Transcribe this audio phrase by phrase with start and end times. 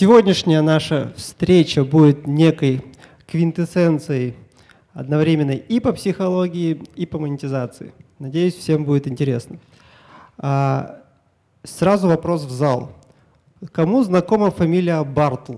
[0.00, 2.82] сегодняшняя наша встреча будет некой
[3.26, 4.34] квинтэссенцией
[4.94, 7.92] одновременно и по психологии, и по монетизации.
[8.18, 9.58] Надеюсь, всем будет интересно.
[10.38, 11.02] А,
[11.64, 12.92] сразу вопрос в зал.
[13.72, 15.56] Кому знакома фамилия Бартл?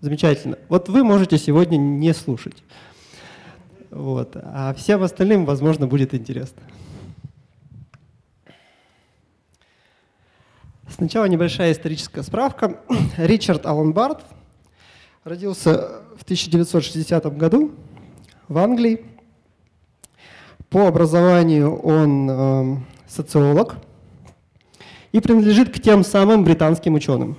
[0.00, 0.56] Замечательно.
[0.70, 2.62] Вот вы можете сегодня не слушать.
[3.90, 4.36] Вот.
[4.36, 6.62] А всем остальным, возможно, будет интересно.
[10.88, 12.80] Сначала небольшая историческая справка.
[13.16, 14.24] Ричард Аллен Барт
[15.24, 17.72] родился в 1960 году
[18.48, 19.04] в Англии.
[20.70, 22.76] По образованию он э,
[23.08, 23.76] социолог
[25.12, 27.36] и принадлежит к тем самым британским ученым.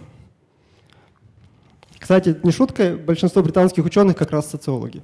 [1.99, 5.01] Кстати, не шутка, большинство британских ученых как раз социологи.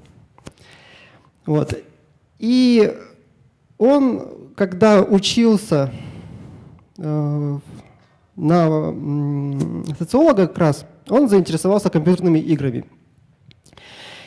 [1.45, 1.77] Вот.
[2.39, 2.97] И
[3.77, 5.91] он, когда учился
[6.97, 7.59] э,
[8.35, 8.93] на
[9.97, 12.85] социолога как раз, он заинтересовался компьютерными играми.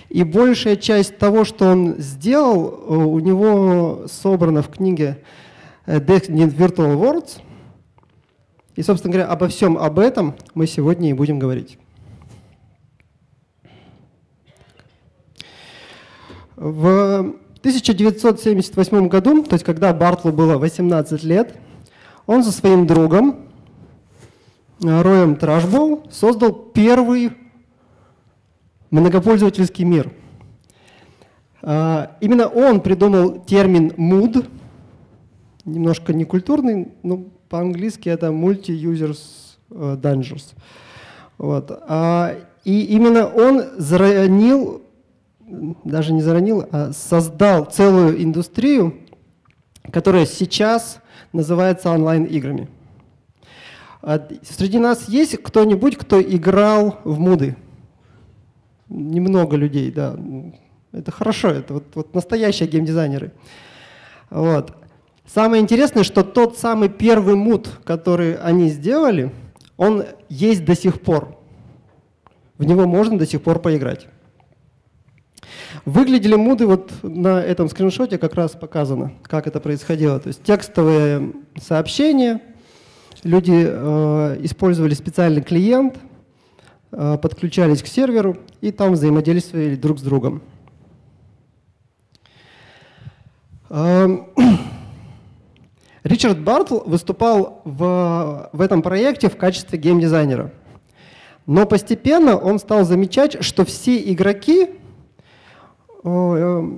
[0.09, 5.23] И большая часть того, что он сделал, э, у него собрано в книге
[5.85, 7.41] э, Death in Virtual Worlds.
[8.77, 11.79] И, собственно говоря, обо всем об этом мы сегодня и будем говорить.
[16.55, 21.57] В 1978 году, то есть когда Бартлу было 18 лет,
[22.27, 23.46] он со своим другом
[24.81, 27.33] Роем Трашбоу создал первый
[28.91, 30.13] многопользовательский мир.
[31.63, 34.49] А, именно он придумал термин mood,
[35.65, 39.19] немножко некультурный, но по-английски это Multi-Users
[39.71, 40.55] э, Dungeons.
[41.39, 41.71] Вот.
[41.89, 44.83] А, и именно он заронил,
[45.85, 48.95] даже не заронил, а создал целую индустрию,
[49.91, 51.01] которая сейчас
[51.33, 52.69] называется онлайн-играми.
[54.03, 57.57] А среди нас есть кто-нибудь, кто играл в муды?
[58.89, 60.17] Немного людей, да.
[60.93, 63.33] Это хорошо, это вот, вот настоящие геймдизайнеры.
[64.31, 64.73] Вот.
[65.27, 69.33] Самое интересное, что тот самый первый муд, который они сделали,
[69.77, 71.37] он есть до сих пор.
[72.59, 74.07] В него можно до сих пор поиграть.
[75.85, 80.19] Выглядели муды вот на этом скриншоте как раз показано, как это происходило.
[80.21, 82.41] То есть текстовые сообщения–
[83.27, 85.99] люди э, использовали специальный клиент,
[86.93, 90.43] э, подключались к серверу и там взаимодействовали друг с другом.
[93.69, 94.07] Э,
[96.05, 100.53] Ричард Бартл выступал в, в этом проекте в качестве геймдизайнера.
[101.47, 104.71] Но постепенно он стал замечать, что все игроки,
[106.05, 106.71] э,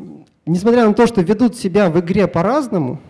[0.46, 3.00] несмотря на то, что ведут себя в игре по-разному,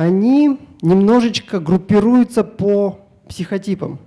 [0.00, 3.98] они немножечко группируются по психотипам.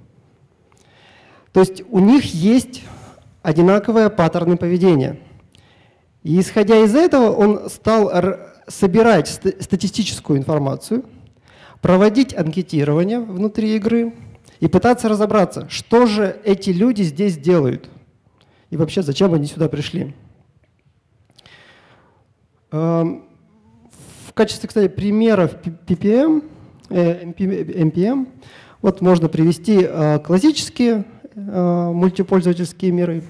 [1.51, 2.81] То есть у них есть
[3.43, 5.19] одинаковые паттерны поведения.
[6.23, 8.11] И исходя из этого он стал
[8.67, 11.05] собирать статистическую информацию,
[11.79, 14.15] проводить анкетирование внутри игры
[14.61, 17.87] и пытаться разобраться, что же эти люди здесь делают
[18.71, 20.15] и вообще зачем они сюда пришли.
[24.33, 25.55] В качестве, кстати, примеров
[25.85, 26.43] PPM
[26.89, 28.27] NPM.
[28.81, 31.05] Вот можно привести э, классические
[31.35, 33.23] э, мультипользовательские миры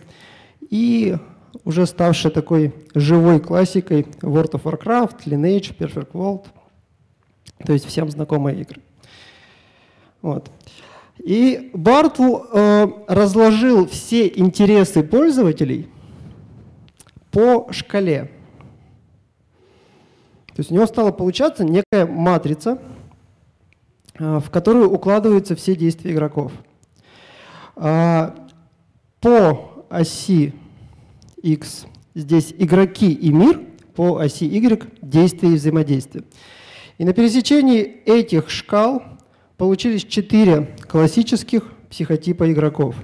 [0.69, 1.18] и
[1.63, 6.46] уже ставшие такой живой классикой World of Warcraft, Lineage, Perfect World,
[7.66, 8.81] то есть всем знакомые игры.
[10.22, 10.50] Вот.
[11.19, 15.88] И Бартл э, разложил все интересы пользователей
[17.30, 18.31] по шкале.
[20.56, 22.80] То есть у него стала получаться некая матрица,
[24.19, 26.52] Э, в которую укладываются все действия игроков.
[27.75, 28.36] А,
[29.19, 30.53] по оси
[31.42, 33.62] X здесь игроки и мир,
[33.95, 36.24] по оси Y действия и взаимодействия.
[37.00, 39.01] И на пересечении этих шкал
[39.57, 42.95] получились четыре классических психотипа игроков.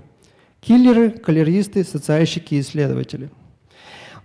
[0.62, 3.32] Киллеры, калеристы, социальщики и исследователи.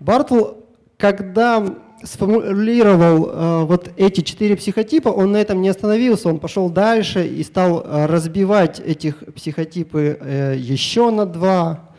[0.00, 0.56] Бартл,
[0.98, 1.64] когда
[2.04, 7.42] сформулировал э, вот эти четыре психотипа, он на этом не остановился, он пошел дальше и
[7.42, 11.90] стал э, разбивать этих психотипы э, еще на два,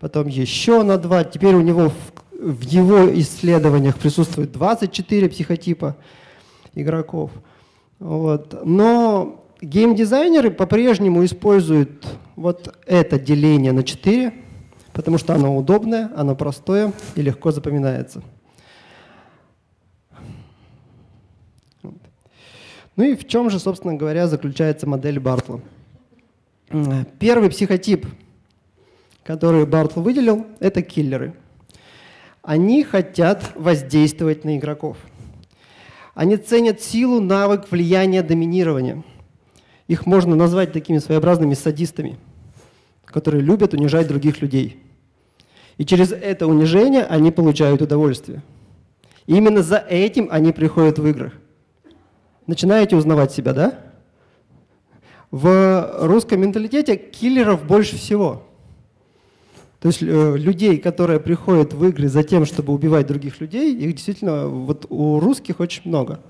[0.00, 1.24] потом еще на два.
[1.24, 5.96] Теперь у него в, в его исследованиях присутствует 24 психотипа
[6.74, 7.32] игроков.
[7.98, 8.64] Вот.
[8.64, 12.06] Но геймдизайнеры по-прежнему используют
[12.36, 14.32] вот это деление на 4,
[14.92, 18.22] потому что оно удобное, оно простое и легко запоминается.
[22.98, 25.60] Ну и в чем же, собственно говоря, заключается модель Бартла?
[27.20, 28.04] Первый психотип,
[29.22, 31.34] который Бартл выделил, это киллеры.
[32.42, 34.96] Они хотят воздействовать на игроков.
[36.14, 39.04] Они ценят силу, навык, влияние, доминирование.
[39.86, 42.18] Их можно назвать такими своеобразными садистами,
[43.04, 44.82] которые любят унижать других людей.
[45.76, 48.42] И через это унижение они получают удовольствие.
[49.28, 51.30] И именно за этим они приходят в игры.
[52.48, 53.78] Начинаете узнавать себя, да?
[55.30, 58.42] В русском менталитете киллеров больше всего.
[59.80, 63.92] То есть э, людей, которые приходят в игры за тем, чтобы убивать других людей, их
[63.92, 66.20] действительно вот у русских очень много.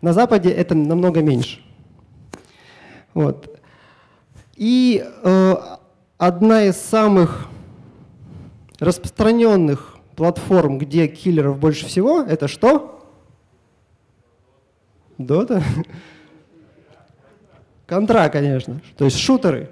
[0.00, 1.60] На Западе это намного меньше.
[3.14, 3.60] Вот.
[4.56, 5.54] И э,
[6.18, 7.46] одна из самых
[8.80, 13.01] распространенных платформ, где киллеров больше всего, это что?
[15.18, 15.62] Дота?
[17.86, 18.80] Контра, конечно.
[18.96, 19.70] То есть шутеры.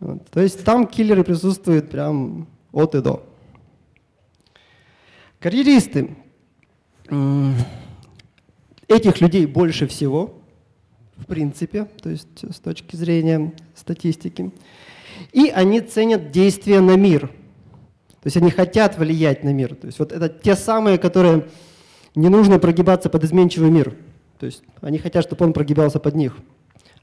[0.00, 0.28] Вот.
[0.30, 3.24] То есть там киллеры присутствуют прям от и до.
[5.38, 6.16] Карьеристы.
[8.88, 10.40] Этих людей больше всего,
[11.16, 14.50] в принципе, то есть с точки зрения статистики.
[15.32, 17.28] И они ценят действия на мир.
[17.28, 19.74] То есть они хотят влиять на мир.
[19.74, 21.46] То есть вот это те самые, которые
[22.14, 23.94] не нужно прогибаться под изменчивый мир.
[24.38, 26.36] То есть они хотят, чтобы он прогибался под них.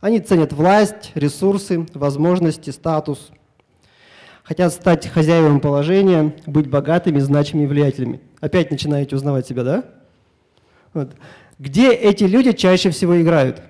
[0.01, 3.31] Они ценят власть, ресурсы, возможности, статус.
[4.43, 8.21] Хотят стать хозяевами положения, быть богатыми, значимыми, влиятельными.
[8.39, 9.83] Опять начинаете узнавать себя, да?
[10.93, 11.11] Вот.
[11.59, 13.61] Где эти люди чаще всего играют?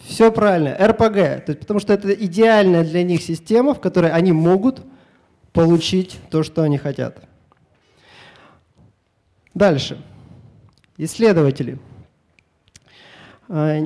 [0.00, 1.44] Все правильно, РПГ.
[1.44, 4.82] То есть, потому что это идеальная для них система, в которой они могут
[5.52, 7.22] получить то, что они хотят.
[9.54, 10.02] Дальше.
[10.96, 11.78] Исследователи.
[13.48, 13.78] А,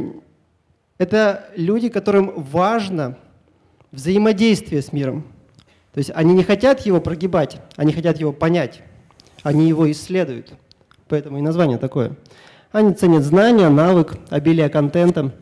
[0.98, 3.18] это люди, которым важно
[3.92, 5.26] взаимодействие с миром.
[5.92, 8.82] То есть они не хотят его прогибать, они хотят его понять.
[9.42, 10.52] Они его исследуют.
[11.08, 12.16] Поэтому и название такое.
[12.70, 15.34] Они ценят знания, навык, обилие контента,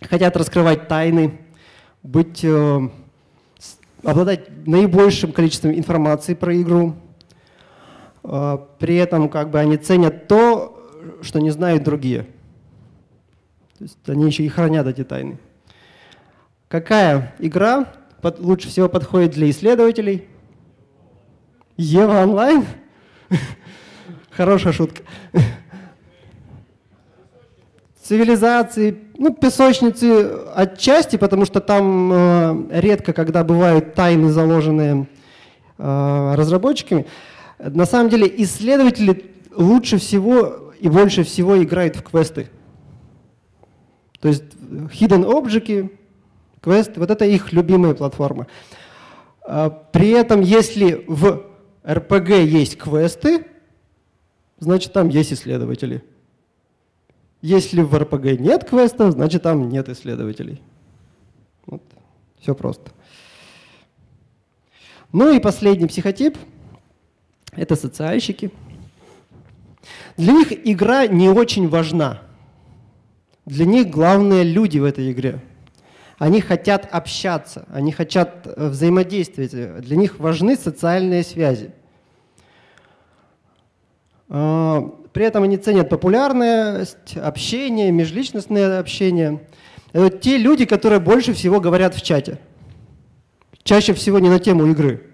[0.00, 1.40] хотят раскрывать тайны,
[2.02, 2.80] быть, э,
[4.04, 6.94] обладать наибольшим количеством информации про игру.
[8.24, 10.78] Э, при этом как бы они ценят то,
[11.22, 12.22] что не знают другие.
[13.78, 15.38] То есть они еще и хранят эти тайны.
[16.68, 17.86] Какая игра
[18.20, 20.26] под, лучше всего подходит для исследователей?
[21.76, 22.64] Ева онлайн?
[24.30, 25.02] Хорошая шутка.
[28.02, 35.06] Цивилизации, ну, песочницы отчасти, потому что там э, редко, когда бывают тайны, заложенные
[35.78, 37.06] э, разработчиками.
[37.62, 42.50] На самом деле исследователи лучше всего и больше всего играют в квесты.
[44.18, 45.90] То есть hidden objects,
[46.60, 48.48] квесты, вот это их любимая платформа.
[49.42, 51.44] А, при этом, если в
[51.84, 53.46] RPG есть квесты,
[54.58, 56.02] значит там есть исследователи.
[57.42, 60.60] Если в RPG нет квестов, значит там нет исследователей.
[61.66, 61.82] Вот.
[62.40, 62.90] Все просто.
[65.12, 66.36] Ну и последний психотип–
[67.52, 68.50] это социальщики.
[70.16, 72.22] Для них игра не очень важна.
[73.46, 75.40] Для них главные люди в этой игре.
[76.18, 79.50] Они хотят общаться, они хотят э, взаимодействовать.
[79.80, 81.72] Для них важны социальные связи.
[84.28, 84.82] А,
[85.12, 89.40] при этом они ценят популярность, общение, межличностное общение.
[89.92, 92.38] Это те люди, которые больше всего говорят в чате.
[93.64, 95.11] Чаще всего не на тему игры.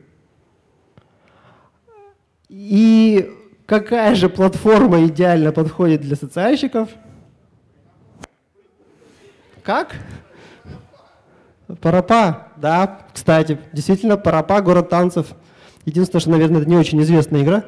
[2.68, 3.30] И
[3.66, 6.88] какая же платформа идеально подходит для социальщиков–
[9.68, 9.96] как?
[11.82, 15.26] Парапа, да, кстати, действительно, Парапа, город танцев.
[15.84, 17.64] Единственное, что, наверное, это не очень известная игра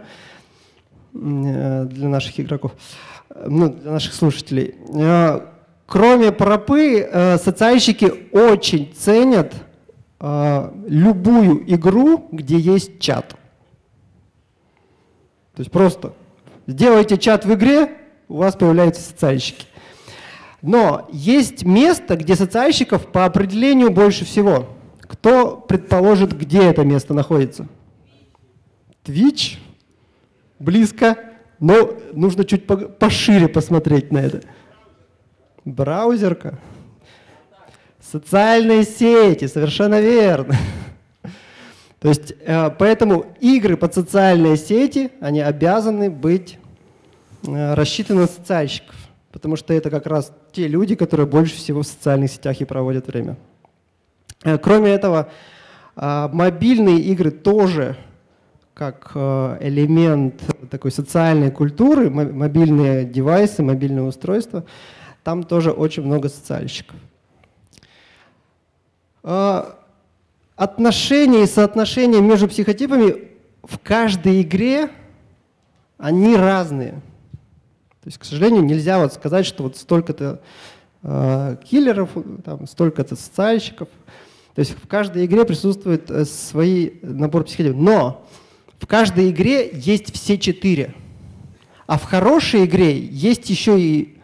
[1.12, 2.73] э, для наших игроков,
[3.47, 4.76] ну, для наших слушателей.
[4.95, 5.40] Э,
[5.85, 9.52] кроме Парапы, э, социальщики очень ценят
[10.23, 13.37] любую игру, где есть чат.
[15.61, 16.14] То есть просто
[16.67, 17.99] сделайте чат в игре,
[18.29, 19.67] у вас появляются социальщики.
[20.62, 24.71] Но есть место, где социальщиков по определению больше всего.
[25.02, 27.69] Кто предположит, где это место находится?
[29.05, 29.59] Twitch?
[30.59, 31.19] Близко,
[31.59, 34.40] но нужно чуть пошире посмотреть на это.
[35.67, 36.59] Браузерка.
[38.00, 40.57] Социальные сети, совершенно верно.
[42.00, 46.59] То есть, э, поэтому игры под социальные сети, они обязаны быть
[47.47, 48.97] э, рассчитаны на социальщиков.
[49.33, 53.07] потому что это как раз те люди, которые больше всего в социальных сетях и проводят
[53.07, 53.37] время.
[54.45, 55.28] Э, кроме этого,
[55.95, 57.97] а, мобильные игры тоже
[58.73, 64.64] как элемент такой социальной культуры, мобильные девайсы, мобильные устройства,
[65.23, 66.97] там тоже очень много социальщиков.
[70.61, 73.31] Отношения и соотношения между психотипами
[73.62, 74.90] в каждой игре,
[75.97, 77.00] они разные.
[78.02, 80.43] То есть, к сожалению, нельзя вот сказать, что вот столько-то
[81.02, 82.11] э, киллеров,
[82.45, 83.88] там, столько-то социальщиков.
[84.55, 87.81] То есть в каждой игре присутствует э, свой набор психотипов.
[87.81, 88.26] Но
[88.79, 90.95] в каждой игре есть все четыре.
[91.87, 94.19] А в хорошей игре есть еще и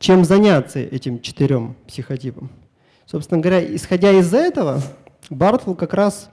[0.00, 2.50] чем заняться этим четырем психотипам.
[3.06, 4.82] Собственно говоря, исходя из этого,
[5.28, 6.30] Бартл как раз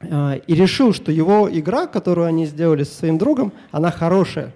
[0.00, 4.54] э, и решил, что его игра, которую они сделали со своим другом, она хорошая,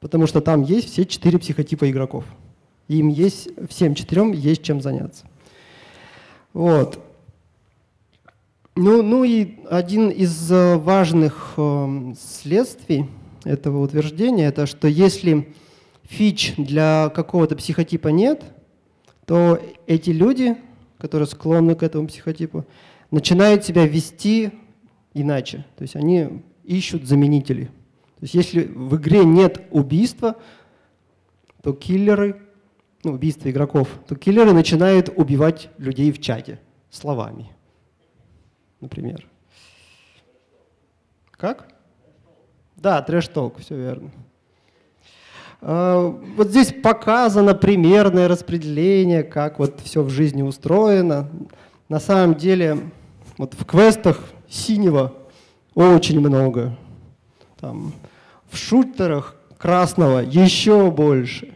[0.00, 2.24] потому что там есть все четыре психотипа игроков.
[2.88, 5.26] Им есть, всем четырем есть чем заняться.
[6.52, 7.00] Вот.
[8.76, 13.08] Ну, ну и один из э, важных э, следствий
[13.44, 15.54] этого утверждения, это что если
[16.02, 18.42] фич для какого-то психотипа нет,
[19.26, 20.56] то эти люди
[21.04, 22.64] которые склонны к этому психотипу,
[23.10, 24.52] начинают себя вести
[25.12, 25.66] иначе.
[25.76, 27.66] То есть они ищут заменителей.
[27.66, 30.36] То есть если в игре нет убийства,
[31.62, 32.40] то киллеры,
[33.02, 36.58] ну, убийства игроков, то киллеры начинают убивать людей в чате
[36.88, 37.50] словами,
[38.80, 39.28] например.
[41.32, 41.68] Как?
[42.76, 44.10] Да, трэш-толк, все верно.
[45.66, 51.30] А, вот здесь показано примерное распределение, как вот все в жизни устроено.
[51.88, 52.80] На самом деле
[53.38, 55.14] вот в квестах синего
[55.74, 56.76] очень много.
[57.58, 57.94] Там,
[58.50, 61.54] в шутерах красного еще больше.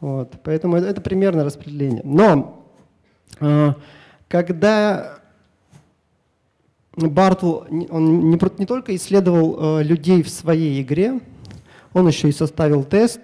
[0.00, 2.00] Вот, поэтому это, это примерное распределение.
[2.04, 2.66] Но
[3.38, 3.74] э,
[4.28, 5.18] когда
[6.96, 11.20] Бартл, он не, не только исследовал э, людей в своей игре,
[11.94, 13.20] он еще и составил тест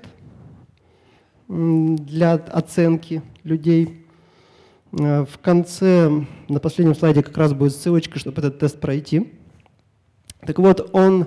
[1.48, 4.06] для оценки людей.
[4.92, 9.32] Э, в конце, на последнем слайде как раз будет ссылочка, чтобы этот тест пройти.
[10.46, 11.26] Так вот, он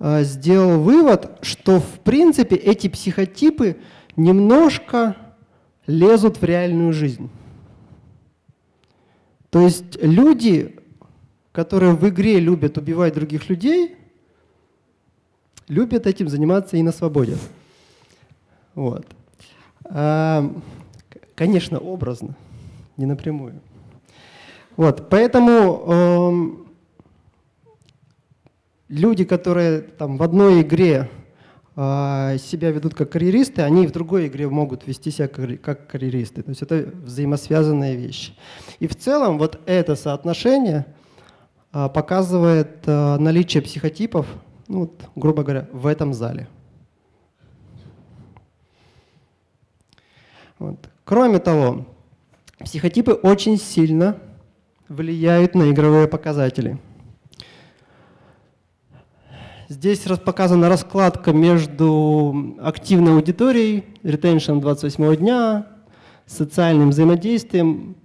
[0.00, 3.76] э, сделал вывод, что в принципе эти психотипы
[4.16, 5.16] немножко
[5.86, 7.30] лезут в реальную жизнь.
[9.50, 10.76] То есть люди,
[11.52, 13.96] которые в игре любят убивать других людей,
[15.68, 17.36] любят этим заниматься и на свободе.
[18.74, 19.06] Вот.
[19.84, 20.50] А,
[21.34, 22.34] конечно, образно,
[22.96, 23.60] не напрямую.
[24.76, 26.64] Вот, поэтому
[28.88, 31.10] люди, которые там в одной игре
[31.76, 36.42] э, себя ведут как карьеристы, они в другой игре могут вести себя как карьеристы.
[36.42, 38.34] То есть это взаимосвязанные вещи.
[38.78, 40.86] И в целом вот это соотношение
[41.72, 44.26] э, показывает э, наличие психотипов
[44.68, 46.48] ну, вот, грубо говоря, в этом зале.
[50.58, 50.88] Вот.
[51.04, 51.86] Кроме того,
[52.60, 54.16] психотипы очень сильно
[54.88, 56.78] влияют на игровые показатели.
[59.68, 65.66] Здесь показана раскладка между активной аудиторией, ретеншн 28 дня,
[66.26, 67.96] социальным взаимодействием.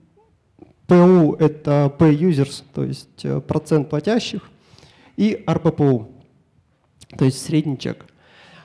[0.88, 4.50] PU— это P-users, то есть э, процент платящих,
[5.18, 6.19] и RPPU
[7.18, 8.06] то есть средний чек.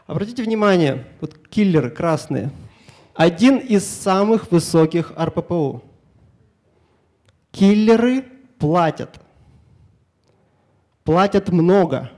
[0.07, 2.51] Обратите внимание, вот киллеры красные.
[3.15, 5.83] Один из самых высоких РППУ.
[7.53, 8.25] Киллеры
[8.59, 9.21] платят.
[11.05, 12.11] Платят много.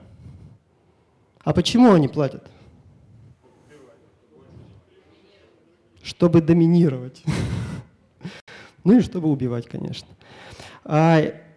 [1.45, 2.50] А почему они платят?
[6.02, 7.23] Чтобы доминировать.
[8.85, 10.06] Ну и чтобы убивать, конечно.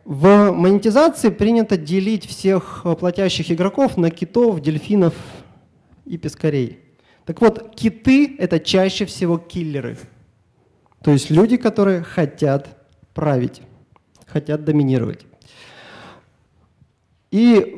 [0.10, 5.14] В монетизации принято делить всех э, платящих игроков на китов, дельфинов
[6.04, 6.80] и пескарей.
[7.26, 10.00] Так вот, киты— это чаще всего киллеры.
[11.04, 13.62] То есть люди, которые хотят править,
[14.26, 15.28] хотят доминировать.
[17.30, 17.76] И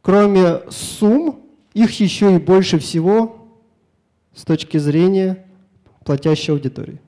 [0.00, 1.42] кроме сумм,
[1.74, 3.60] их еще и больше всего
[4.34, 5.46] с точки зрения
[6.02, 6.98] платящей аудитории.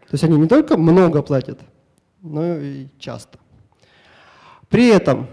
[0.00, 1.58] То есть они не только много платят,
[2.20, 3.38] но и часто.
[4.72, 5.26] При этом,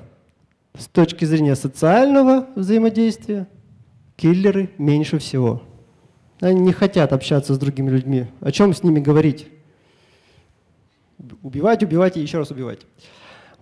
[0.78, 3.48] с точки зрения социального взаимодействия,
[4.18, 5.62] киллеры меньше всего.
[6.42, 8.26] Они не хотят общаться с другими людьми.
[8.42, 9.48] О чем с ними говорить?
[11.42, 12.82] Убивать, убивать и еще раз убивать.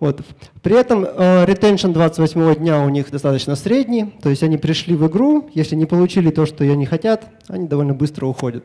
[0.00, 0.20] Вот.
[0.62, 5.06] При этом э, retention 28 дня у них достаточно средний, то есть они пришли в
[5.06, 8.64] игру, если не получили то, что они хотят, они довольно быстро уходят.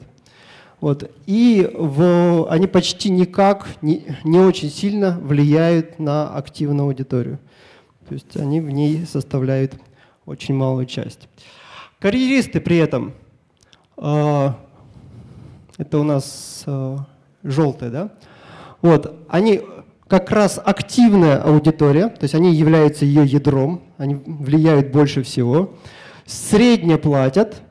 [0.83, 1.09] Вот.
[1.27, 7.39] И в, они почти никак, не, не очень сильно влияют на активную аудиторию.
[8.09, 9.75] То есть они в ней составляют
[10.25, 11.29] очень малую часть.
[11.99, 13.13] Карьеристы при этом,
[13.95, 14.49] э,
[15.77, 16.97] это у нас э,
[17.43, 18.09] желтые, да?
[18.81, 19.61] Вот, они
[20.09, 25.75] как раз активная аудитория, то есть они являются ее ядром, они влияют больше всего.
[26.25, 27.61] Средне платят,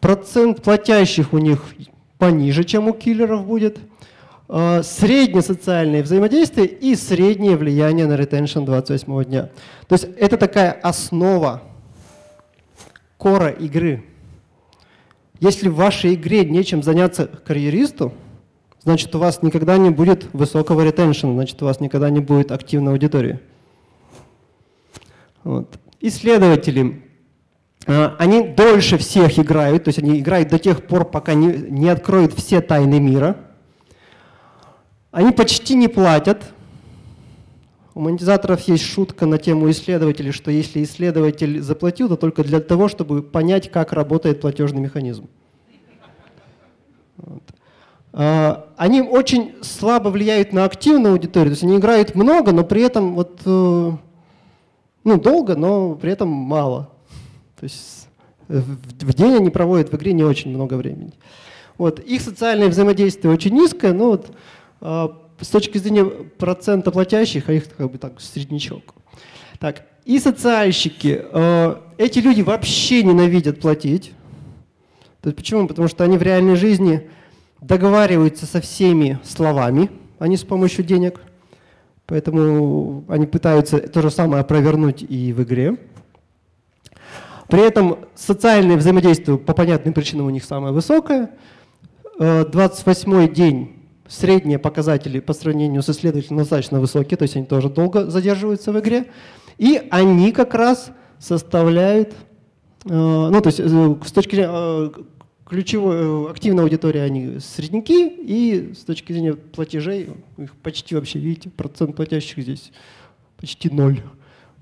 [0.00, 1.62] процент платящих у них
[2.18, 3.78] пониже, чем у киллеров будет.
[4.48, 9.50] Э, среднее социальное взаимодействие и среднее влияние на ретеншн 28 дня.
[9.88, 11.62] То есть это такая основа
[13.18, 14.04] кора игры.
[15.40, 18.12] Если в вашей игре нечем заняться карьеристу,
[18.82, 22.92] значит у вас никогда не будет высокого ретеншн, значит у вас никогда не будет активной
[22.92, 23.38] аудитории.
[25.44, 25.78] Вот.
[26.00, 27.07] Исследователи, а,
[27.88, 32.34] они дольше всех играют, то есть они играют до тех пор, пока не, не откроют
[32.34, 33.36] все тайны мира.
[35.10, 36.52] Они почти не платят,
[37.94, 42.88] у монетизаторов есть шутка на тему исследователей, что если исследователь заплатил, то только для того,
[42.88, 45.28] чтобы понять, как работает платежный механизм.
[47.16, 47.42] Вот.
[48.12, 52.82] А, они очень слабо влияют на активную аудиторию, то есть они играют много, но при
[52.82, 53.92] этом вот, э,
[55.04, 56.90] ну, долго, но при этом мало.
[57.58, 58.08] То есть
[58.48, 61.12] в день они проводят в игре не очень много времени.
[61.76, 62.00] Вот.
[62.00, 64.32] Их социальное взаимодействие очень низкое, но вот
[64.80, 68.94] а, с точки зрения процента платящих, а их как бы так среднячок.
[69.58, 71.22] Так, и социальщики.
[71.32, 74.12] Э, эти люди вообще ненавидят платить.
[75.20, 75.66] Почему?
[75.66, 77.10] Потому что они в реальной жизни
[77.60, 81.20] договариваются со всеми словами, а не с помощью денег.
[82.06, 85.76] Поэтому они пытаются то же самое провернуть и в игре.
[87.48, 91.30] При этом социальное взаимодействие по понятным причинам у них самое высокое.
[92.18, 97.68] 28 э, день Средние показатели по сравнению с исследователями достаточно высокие, то есть они тоже
[97.68, 99.08] долго задерживаются в игре.
[99.58, 102.14] И они как раз составляют,
[102.86, 104.92] э, ну то есть э, с точки зрения
[105.44, 110.08] ключевой активной аудитории они средники, и с точки зрения платежей,
[110.38, 112.72] их почти вообще, видите, процент платящих здесь
[113.38, 114.00] почти ноль.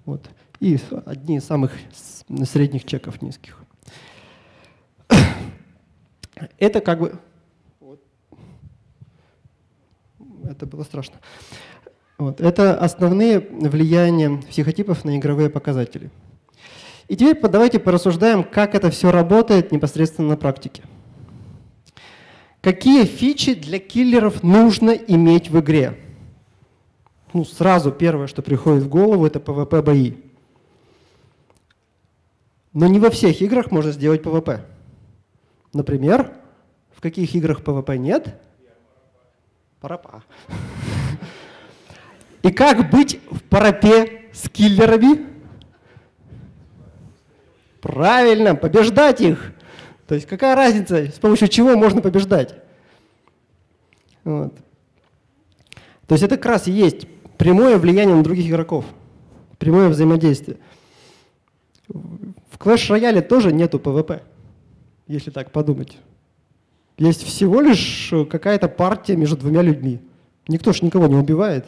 [0.05, 0.29] Вот.
[0.61, 1.73] И одни из самых
[2.45, 3.59] средних чеков низких.
[6.59, 7.19] Это как бы
[10.51, 11.16] это было страшно.
[12.19, 12.40] Вот.
[12.40, 16.11] Это основные влияния психотипов на игровые показатели.
[17.09, 20.83] И теперь давайте порассуждаем, как это все работает непосредственно на практике.
[22.62, 25.99] Какие фичи для киллеров нужно иметь в игре?
[27.33, 30.14] Ну, сразу первое, что приходит в голову, это PvP-бои.
[32.76, 34.60] Но не во всех играх можно сделать PvP.
[35.72, 36.34] Например,
[36.94, 38.38] в каких играх PvP нет?
[39.80, 40.22] Парапа.
[42.42, 45.26] И как быть в парапе с киллерами?
[47.80, 49.54] Правильно, побеждать их.
[50.06, 52.56] То есть какая разница, с помощью чего можно побеждать?
[54.22, 54.54] Вот.
[56.06, 57.08] То есть это как раз и есть
[57.38, 58.84] прямое влияние на других игроков,
[59.56, 60.58] прямое взаимодействие.
[62.59, 64.23] В Clash Royale тоже нету PvP,
[65.07, 65.99] если так подумать.
[66.97, 70.01] Есть всего лишь э, какая-то партия между двумя людьми.
[70.49, 71.66] Никто же никого не убивает.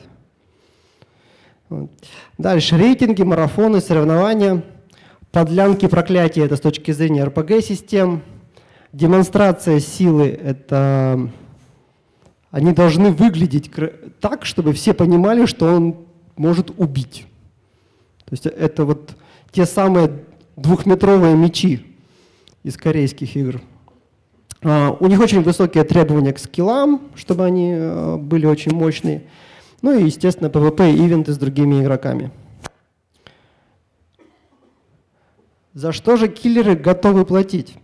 [2.39, 4.65] Дальше рейтинги, марафоны, соревнования,
[5.31, 8.23] подлянки, проклятия– это с точки зрения RPG-систем.
[8.95, 11.31] Демонстрация силы– это
[12.51, 13.71] они должны выглядеть
[14.21, 17.27] так, чтобы все понимали, что он может убить.
[18.25, 19.11] То есть это вот
[19.51, 20.25] те самые
[20.61, 21.85] двухметровые мечи
[22.63, 23.61] из корейских игр.
[24.63, 29.25] А, у них очень высокие требования к скиллам, чтобы они э, были очень мощные.
[29.83, 32.33] Ну и, естественно, PvP и ивенты с другими игроками.
[35.75, 37.77] За что же киллеры готовы платить?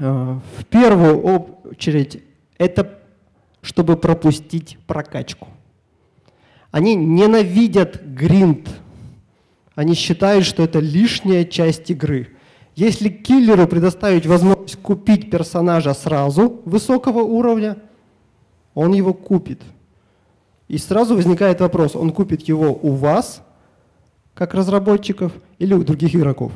[0.00, 2.22] А, в первую очередь,
[2.58, 2.98] это
[3.62, 5.48] чтобы пропустить прокачку.
[6.70, 8.68] Они ненавидят гринд.
[9.78, 12.30] Они считают, что это лишняя часть игры.
[12.74, 17.76] Если киллеру предоставить возможность купить персонажа сразу высокого уровня,
[18.74, 19.62] он его купит.
[20.66, 23.40] И сразу возникает вопрос, он купит его у вас,
[24.34, 26.50] как разработчиков, или у других игроков.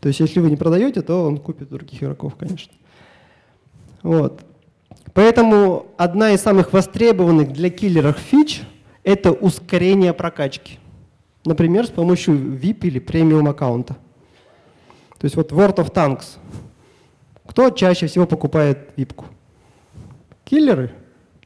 [0.00, 2.72] То есть если вы не продаете, то он купит других игроков, конечно.
[4.02, 4.40] Вот.
[5.14, 8.62] Поэтому одна из самых востребованных для киллеров фич–
[9.04, 10.78] это ускорение прокачки.
[11.44, 13.94] Например, с помощью VIP или премиум аккаунта.
[15.18, 16.38] То есть вот World of Tanks.
[17.46, 19.26] Кто чаще всего покупает випку?
[20.44, 20.92] Киллеры.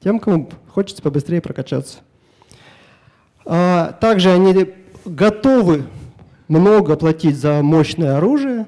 [0.01, 1.99] Тем, кому хочется побыстрее прокачаться.
[3.45, 5.85] А, также они готовы
[6.49, 8.67] много платить за мощное оружие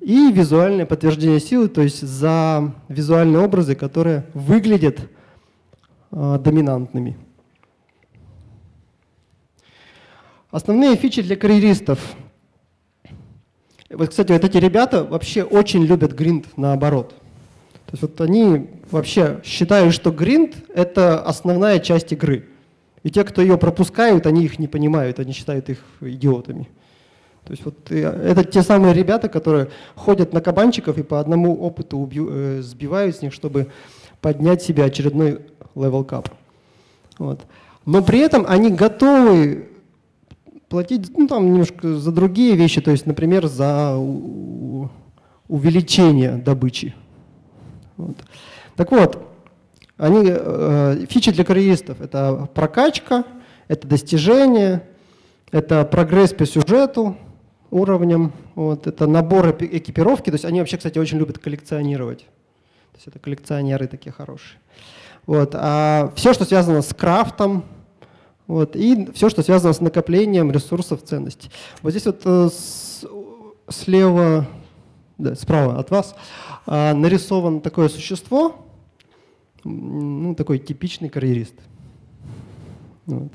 [0.00, 5.00] и визуальное подтверждение силы, то есть за визуальные образы, которые выглядят
[6.12, 7.16] э, доминантными.
[10.56, 12.16] Основные фичи для карьеристов.
[13.90, 17.10] Вот, кстати, вот эти ребята вообще очень любят гринд наоборот.
[17.10, 22.46] То есть вот они вообще считают, что гринд— это основная часть игры.
[23.02, 26.70] И те, кто ее пропускают, они их не понимают, они считают их идиотами.
[27.44, 31.54] То есть вот э, это те самые ребята, которые ходят на кабанчиков и по одному
[31.54, 33.66] опыту убью, э, сбивают с них, чтобы
[34.22, 35.40] поднять себе очередной
[35.74, 36.30] level cap.
[37.18, 37.42] Вот.
[37.84, 39.75] Но при этом они готовы
[40.68, 43.96] платить ну, там немножко за другие вещи, то есть, например, за
[45.48, 46.94] увеличение добычи.
[47.96, 48.16] Вот.
[48.74, 49.26] Так вот,
[49.96, 53.24] они, э, фичи для карьеристов– это прокачка,
[53.68, 54.82] это достижение,
[55.50, 57.16] это прогресс по сюжету
[57.70, 60.30] уровням, вот, это набор экипировки.
[60.30, 62.20] То есть они вообще, кстати, очень любят коллекционировать.
[62.20, 64.58] То есть это коллекционеры такие хорошие.
[65.26, 65.54] Вот.
[65.54, 67.64] А все, что связано с крафтом,
[68.46, 71.50] вот, и все, что связано с накоплением ресурсов ценностей.
[71.82, 73.04] Вот здесь вот э, с,
[73.68, 74.46] слева,
[75.18, 76.14] да, справа от вас
[76.66, 78.56] э, нарисовано такое существо,
[79.64, 81.54] ну, такой типичный карьерист.
[83.06, 83.32] Вот.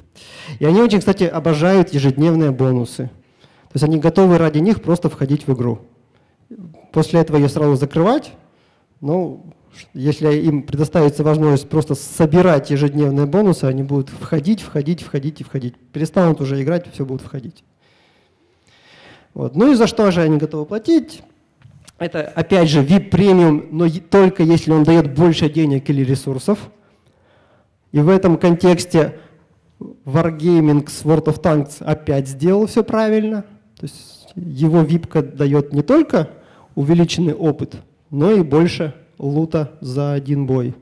[0.60, 3.10] И они очень, кстати, обожают ежедневные бонусы.
[3.44, 5.80] То есть они готовы ради них просто входить в игру.
[6.92, 8.34] После этого ее сразу закрывать,
[9.00, 9.46] но
[9.94, 15.76] если им предоставится возможность просто собирать ежедневные бонусы, они будут входить, входить, входить и входить.
[15.94, 17.64] Перестанут уже играть, все будут входить.
[19.34, 19.56] Вот.
[19.56, 21.22] Ну и за что же они готовы платить?
[21.98, 26.72] Это, опять же, VIP премиум, но только если он дает больше денег или ресурсов.
[27.92, 29.20] И в этом контексте
[30.06, 33.44] Wargaming с World of Tanks опять сделал все правильно.
[33.80, 36.30] То есть его випка дает не только
[36.76, 37.76] увеличенный опыт,
[38.10, 40.76] но и больше лута за один бой.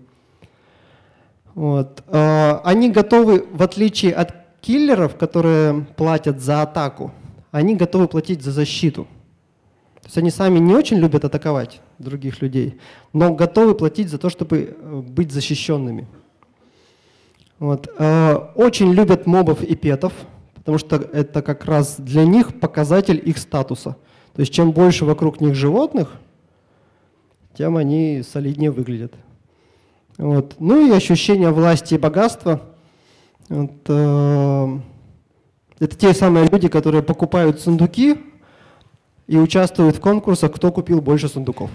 [1.54, 2.04] Вот.
[2.08, 7.12] А, они готовы, в отличие от киллеров, которые платят за атаку,
[7.52, 9.04] они готовы платить за защиту.
[10.02, 12.80] То есть они сами не очень любят атаковать других людей,
[13.14, 16.08] но готовы платить за то, чтобы э, быть защищенными.
[17.60, 17.90] Вот.
[17.98, 20.14] А, очень любят мобов и петов,
[20.56, 23.98] потому что это как раз для них показатель их статуса.
[24.34, 26.14] То есть чем больше вокруг них животных,
[27.54, 29.14] тем они солиднее выглядят.
[30.18, 30.56] Вот.
[30.60, 32.62] Ну и ощущение власти и богатства.
[33.48, 34.80] Вот, э,
[35.80, 38.18] это те самые люди, которые покупают сундуки
[39.28, 41.72] и участвуют в конкурсах, кто купил больше сундуков.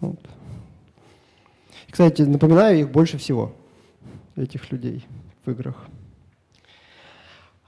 [0.00, 0.20] Вот.
[1.90, 3.52] Кстати, напоминаю, их больше всего,
[4.36, 5.04] этих людей
[5.44, 5.74] в играх.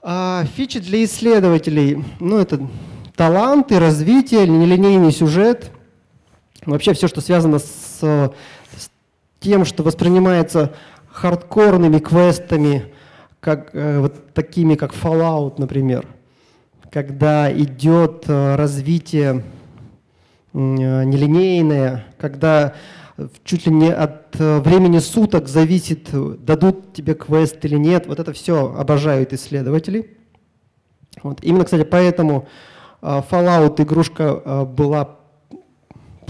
[0.01, 2.05] А, фичи для исследователей.
[2.21, 2.69] Ну, это
[3.17, 5.71] таланты, развитие, нелинейный сюжет.
[6.65, 8.91] Вообще все, что связано с, с
[9.41, 10.73] тем, что воспринимается
[11.09, 12.93] хардкорными квестами,
[13.41, 16.07] как, э, вот такими как Fallout, например,
[16.91, 19.43] когда идет э, развитие
[20.53, 22.75] э, нелинейное, когда
[23.45, 26.09] чуть ли не от э, времени суток зависит,
[26.45, 28.07] дадут тебе квест или нет.
[28.07, 30.17] Вот это все обожают исследователи.
[31.23, 31.43] Вот.
[31.43, 32.49] Именно, кстати, поэтому
[33.01, 35.17] э, Fallout игрушка э, была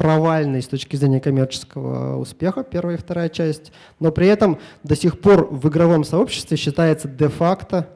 [0.03, 5.21] провальной с точки зрения коммерческого успеха, первая и вторая часть, но при этом до сих
[5.21, 7.89] пор в игровом сообществе считается де-факто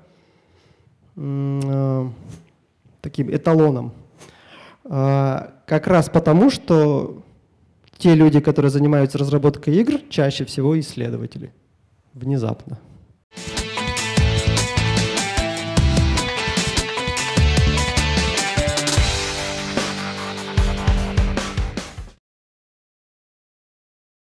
[3.01, 3.93] таким эталоном.
[4.85, 7.25] Как раз потому, что
[7.99, 11.53] те люди, которые занимаются разработкой игр, чаще всего исследователи.
[12.15, 12.79] Внезапно.